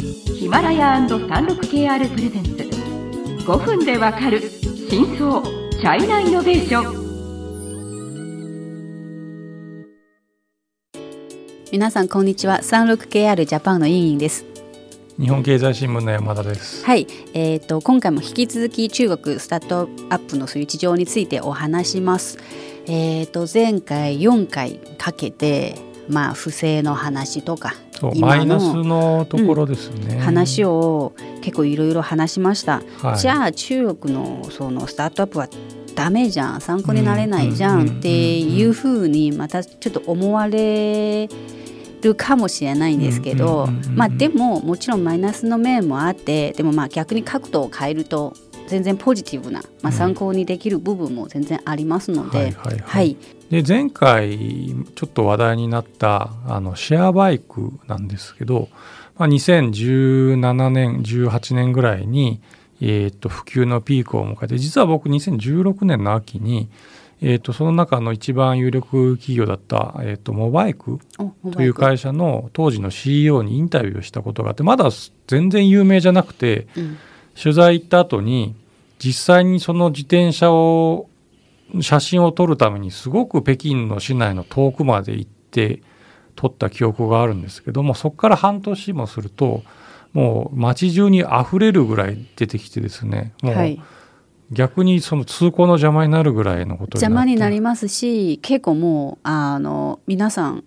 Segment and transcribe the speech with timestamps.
[0.00, 2.50] ヒマラヤ &36KR プレゼンツ。
[3.44, 4.40] 5分でわかる
[4.88, 7.08] 真相チャイナイノベーション。
[11.72, 12.60] 皆さんこんにちは。
[12.62, 14.44] 36KR ジャパンの委員です。
[15.18, 16.84] 日本経済新聞の山田です。
[16.84, 22.38] はい、えーと、今回も引き続き中国スタートアップのそういう事情についてお話します。
[22.86, 25.74] えーと、前回4回かけて
[26.08, 27.74] まあ不正の話とか
[28.16, 35.48] マイナスのところですね、うん、話を結構いろいろ話しました、はい、じゃあ中国のそのスタートアップは
[35.94, 41.28] ダメじゃん参考になれないじゃんっていうふうにまたちょっと思われ
[42.02, 43.66] るかもしれないんですけど、
[43.96, 48.34] まあでももちろんマイナスの面もあってでもまあ逆に角度を変えると
[48.68, 52.54] 全然ポジティブな、まあ、参考にできる部分も全然ありますので。
[53.50, 58.68] で前回ちょっと話題になったあのシェアバイクなんですけど、
[59.16, 62.42] まあ、2017年18年ぐらいに、
[62.82, 66.68] えー、と普及のピークを迎えて実は僕2016年の秋に
[67.20, 71.00] えーと、その中の一番有力企業だった、えーと、モバイク
[71.52, 74.88] という会社の当時の CEO にインタビューをしたことがあってまだ
[75.26, 76.98] 全然有名じゃなくて、うん、
[77.40, 78.54] 取材行った後に
[78.98, 81.08] 実際にその自転車を
[81.80, 85.82] 写真を撮るためにすごく北京の市内の遠くまで行って
[86.34, 89.62] 撮った記憶があるんですけどもそこから半年もすると
[90.12, 93.80] もう街中にあふれるぐらい出てきてですねもう、はい。
[94.50, 100.64] 逆にその通行の邪魔になるぐらいのこと邪魔になりますし結構もうあの皆さん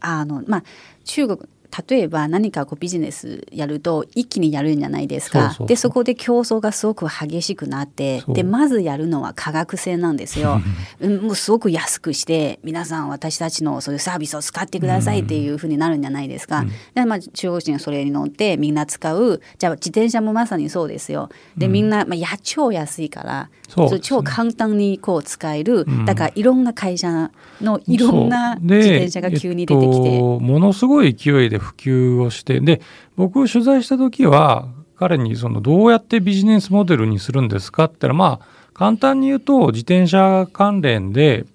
[0.00, 0.64] あの、まあ、
[1.04, 1.48] 中国
[1.88, 5.56] 例えば何かこうビジネスやると一気にやるんじゃないですか。
[5.66, 10.60] でそこで競争がすごく激しくなってでまずやるのは価格戦なんですよ。
[11.22, 16.60] もうすごく安くして皆さん私たちのそういうサービスを使ってくださいっていうふうになるんじゃないですか。
[16.60, 21.30] うん、でまあ中国人はそれに乗ってみんな使うじゃあ自転車もまさにそうですよ。
[21.56, 23.48] でみんな、まあ、や超安いから。
[23.74, 32.82] そう超簡単にこう使える、うん、だからいろんな会社のいろんな自転車が急に出てきて、えっと、ものすごい勢いで普及をしてで
[33.16, 41.46] 僕取材した時は彼にそのどうやってビジネスモデルにするんですかって言ったらまあ簡単に言うと自転車関連で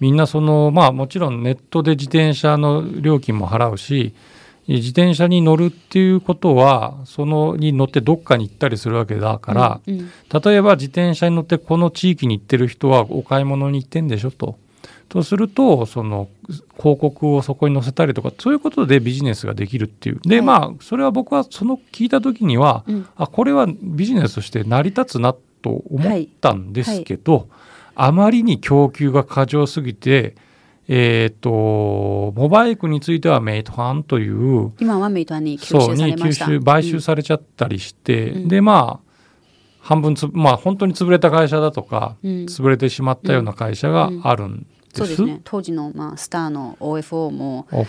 [0.00, 4.14] みんなそのまあもちろんネットで自転車の料金も払うし
[4.68, 10.10] 自転車に乗るっていうことはそのに乗ってどっかに行ったりするわけだから、うんうん、
[10.44, 14.58] 例えば自転車に乗ってこの地域に行ってる人はお買い物に行ってんでしょと。
[15.08, 16.28] とするとその
[16.78, 20.20] 広告をそこに載せたりとかそういうことでビジネスができるっていう。
[20.22, 27.40] で、はい、まあそれは僕はその聞いた時には、うん、あこれはビジネスとして成り立つなと思ったんですけど、はい。
[27.42, 27.50] はい、
[27.96, 30.34] あまりに供給が過剰すぎて
[30.88, 36.60] えーと、モバイクについてはメイトハンという今はメイトハンに吸収されました。
[36.60, 39.06] 買収されちゃったりして、うん、でまあ
[39.80, 45.40] 半分つまあ本当に潰れた会社だとか、うん、潰れてしまったような会社があるんそうですね。
[45.44, 47.86] 当時の、まあ、スターの OFO も、ね、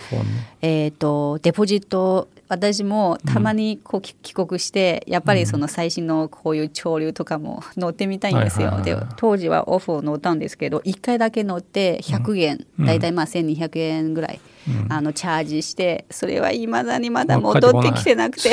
[0.60, 8.80] えーと、デポジット私もたまにこう、帰国してやっぱりその最新のこういう潮流とかも乗ってみたいんですよ。
[8.82, 18.50] で当時はオフを乗ったんですけど1回だけ乗って100元、うん、大体まあ1200円ぐらい、うん、あのチャージしてそれはいまだにまだ戻ってきてなくて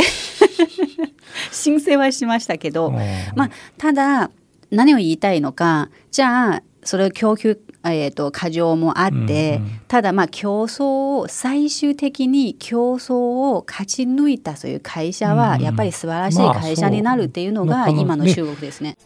[1.52, 2.92] 申請はしましたけど、
[3.36, 4.30] まあ、ただ
[4.72, 7.60] 何を言いたいのかじゃあそれを供給
[7.94, 13.14] えーと、過剰もあって、うんうん、ただまあ競争を最終的に競争
[13.56, 18.98] を勝ち抜いたそういう会社はやっぱり素晴らしい会社になるっていうのが今の中国ですね。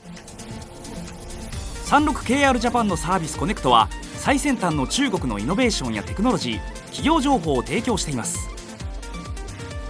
[1.86, 8.50] 36KR ジャパンのサービスコネクトは最先端の中国のイノベーションやテクノロジー企業情報を提供しています。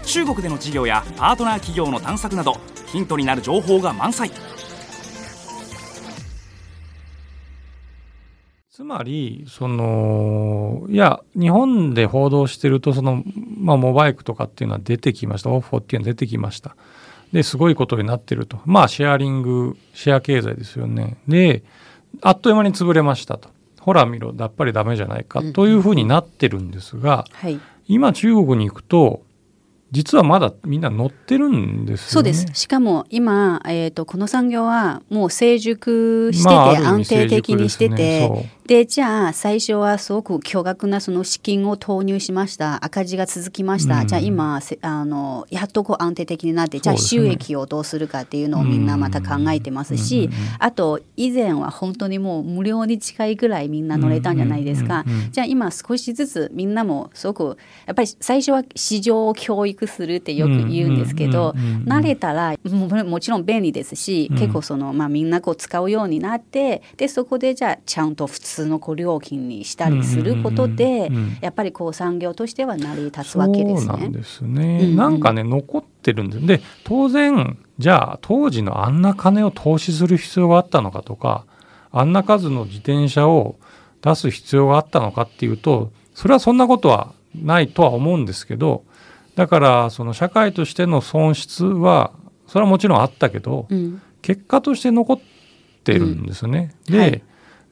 [0.06, 2.58] 中国での事業やパートナー企業の探索など
[2.88, 4.32] ヒントになる情報が満載
[8.90, 13.24] まりそのいや日本で報道してるとその、
[13.58, 15.52] まあ、モバイクとかっていうのは出てきました。
[15.52, 16.76] オフォっていうのは出てきました。
[17.32, 18.60] ですごいことになってると。
[18.66, 21.18] まあシェアリングシェア経済ですよね。
[21.28, 21.64] で
[22.22, 23.50] あっという間に潰れましたと。
[23.80, 25.44] ほら見ろやっぱりダメじゃないか。
[25.54, 29.22] というふうになってるんですが、うんはい、今中国に行くと
[29.92, 32.46] 実はまだみんな乗ってるんです、ね、そうです。
[32.54, 36.54] しかも今、えーと、この産業はもう成熟してて、
[36.86, 42.86] 安定的にしてて、でじゃあ最初はすごく巨額なその資金を投入しました。
[42.86, 50.30] 赤字が続きました、うん、じゃあ今あのやっとこう安定的になってじゃあ収益をどうするかっていうのをみんなまた考えてますし、
[50.60, 57.58] あと以前は本当にもう無料に近いぐらいみんな乗れたんじゃないですか、じゃあ今少しずつみんなもすごく
[57.88, 61.56] やっぱり最初は市場を教育するってよく言うんですけど、
[61.86, 71.10] 慣れたらももちろん便利ですし、結構その、まあ、みんなこう使うようになってでそこでじゃあちゃんと普通のこう料金にしたりすることで、
[71.42, 73.88] やっぱりこう産業としては成り立つわけですね。
[73.88, 74.90] そうなんですね、うん。
[74.90, 76.46] うん、なんかね残ってるんです。
[76.46, 81.46] で当然じゃあ当時のあんな金を投資する必要があったのかとか
[81.92, 83.58] あんな数の自転車を
[84.02, 88.84] 出す必要があったのかっていうとそれはそんなことはないとは思うんですけど
[89.36, 92.12] だからその社会としての損失は
[92.48, 95.20] それはもちろんあったけど、うん、結果として残っ
[95.84, 96.74] てるんですね。
[96.88, 97.24] うん、で、はい、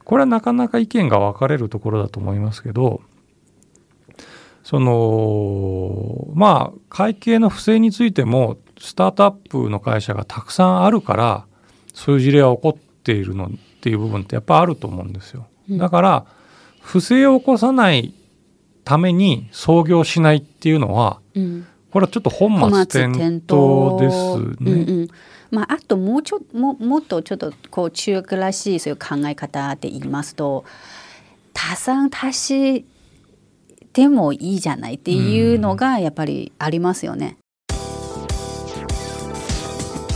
[0.08, 3.02] これはなかなか意見が分かれるところだと思いますけど
[4.64, 11.46] そのまあ会計の不正についてもスタートアップの会社がたくさんあるから
[11.92, 13.50] そういう事例は起こっているのっ
[13.82, 15.46] ていう部分ってやっぱあると思うんですよ。
[15.72, 16.26] だから
[16.80, 18.14] 不正を起こさない
[18.84, 24.72] ために創業しないっていうのは、うん、これはちょっと本末転倒ですね。
[24.72, 25.08] うんうん
[25.50, 30.64] まあ、あともうちょももっとちょっとこう中学らしいそういう考え方で言いますと
[31.54, 32.84] 多産多死
[33.94, 37.36] でもいいじゃないっていうのがやっぱりありますよね。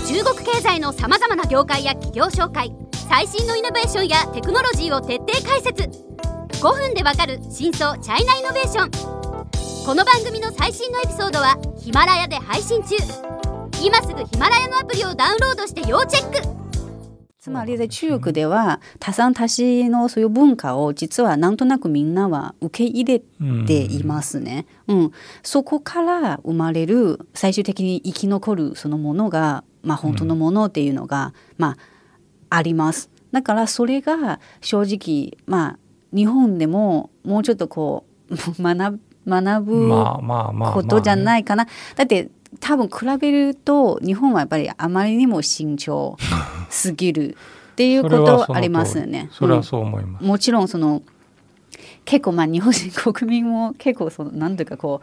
[0.07, 2.71] 中国経済のさまざまな業界や企業紹介
[3.09, 5.85] 最新のイノベーションやテクノロジーを徹底解説。
[6.63, 8.91] 5分でわかる真相チャイナイノベーション。
[9.85, 13.42] この番組の最新のエピソードはヒマラヤで配信中。
[13.85, 16.63] 今すぐヒマラヤのアプリをダウンロードして要チェック
[17.41, 23.19] つまり中国では多産多死のそういう文化を実はなんとなくみんなは受け入れ
[23.67, 24.67] ていますね。
[24.87, 25.13] うん、うん、
[25.43, 31.77] そこから生まれる最終的に生き残るそのものが、まあ、本当のものっていうのが、ま
[32.51, 33.11] あ、あります。
[33.33, 35.79] だからそれが正直まあ
[36.17, 39.89] 日本でももうちょっとこう学 学ぶ
[40.73, 41.67] ことじゃないかな。
[41.97, 46.17] だって多分比べると日本はやっぱりあまりにも慎重
[46.71, 47.37] すぎる
[47.73, 49.29] っていうことありますよね。
[49.33, 50.23] それはそう思います。
[50.23, 51.03] うん、もちろんその
[52.05, 55.01] 結構まあ日本人国民も結構そのなんていうかこ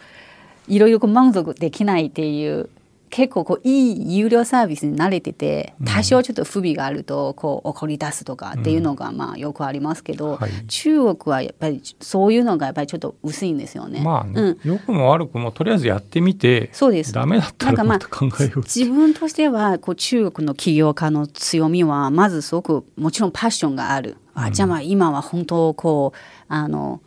[0.68, 2.70] ういろいろ満足できないっていう
[3.10, 14.02] 結構こういい有料サービスに慣れてて多少ちょっと不備があるとこう怒り出すとかっていうのがまあよくありますけど、うんはい、中国はやっぱりそういうのがやっぱりちょっと薄いんですよね。
[14.02, 17.14] まあね、うん、良くも悪くもとりあえずやってみてそうです。
[17.14, 18.60] ダメだったらまた考えよう。
[18.60, 24.18] 自分としてはこう中国の起業家の強みはまずすごくもちろんパッションがある。
[24.36, 26.18] あじゃあまあ今は本当こう
[26.48, 27.02] あの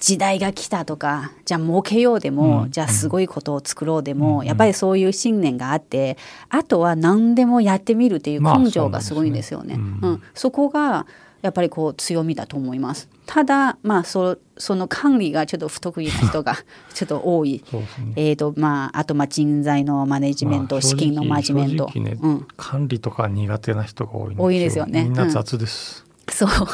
[0.00, 6.16] 時代が来たとかじゃあ儲けようでも、うん、じゃあすごいことを作ろうでも、うん、やっぱりそういう信念があって
[6.48, 9.76] あとは何でもやってみるっていう根性がすごいんですよね。
[9.76, 10.12] まあ、そ、ね。
[10.14, 11.06] うん、そこが
[11.42, 13.08] やっぱりこう強みだと思います。
[13.26, 16.56] ただまあそその管理がちょっと不得意な人が
[16.92, 17.62] ちょっと多い。
[17.72, 22.16] ね、えっ、とまああとまあ人材のマネジメント、まあ、資金のマネジメント、ね、
[22.56, 25.04] 管理とか苦手な人が多い多いですよね。
[25.04, 26.09] みんな雑です。
[26.46, 26.68] そう。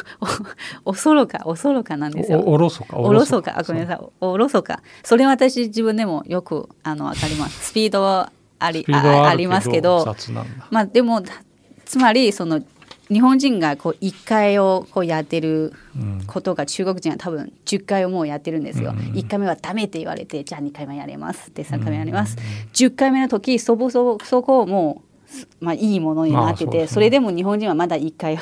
[0.85, 2.43] お そろかおそろかなんですよ。
[2.47, 3.59] おろそかおろそか。
[3.59, 4.07] あごめんなさい。
[4.21, 4.83] おろそか。
[5.03, 7.67] それは私自分でもよくあの分かります。
[7.69, 10.17] スピードはありありますけど
[10.71, 11.23] まあでも
[11.85, 12.63] つまりその
[13.09, 15.73] 日本人がこう1回をこうやってる
[16.27, 18.91] ことが中国人は多分10回をもうやってるんですよ。
[18.91, 22.37] うん、1回目はダメって言われてじゃあ2回目やれますで3回目やります。
[22.37, 25.06] うん、10回目の時そぼそぼそこをもう
[25.61, 28.41] まあ、いいものになってて、それでも日本人はまだ1回や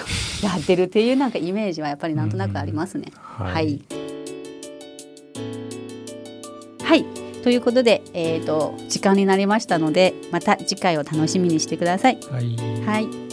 [0.59, 3.13] ってるっていうなんかイメージはやっぱりなんとなくありますね。
[3.15, 3.85] はい、はい、
[6.83, 7.05] はい、
[7.43, 12.19] ということで、えーと、時間になりましたのでまた次回を楽しみにしてください。
[12.31, 13.24] はい、はい